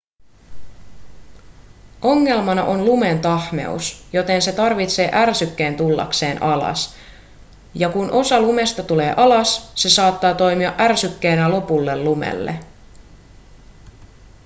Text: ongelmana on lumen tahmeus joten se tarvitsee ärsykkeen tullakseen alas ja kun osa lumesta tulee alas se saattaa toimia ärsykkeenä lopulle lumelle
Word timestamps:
ongelmana 2.01 2.63
on 2.63 2.85
lumen 2.85 3.19
tahmeus 3.19 4.05
joten 4.13 4.41
se 4.41 4.51
tarvitsee 4.51 5.11
ärsykkeen 5.13 5.77
tullakseen 5.77 6.43
alas 6.43 6.95
ja 7.73 7.89
kun 7.89 8.11
osa 8.11 8.41
lumesta 8.41 8.83
tulee 8.83 9.13
alas 9.17 9.71
se 9.75 9.89
saattaa 9.89 10.33
toimia 10.33 10.73
ärsykkeenä 10.79 11.51
lopulle 11.51 12.03
lumelle 12.03 12.59